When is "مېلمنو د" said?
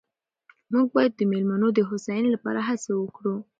1.31-1.79